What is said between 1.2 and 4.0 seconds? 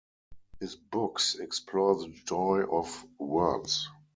explore the joy of words.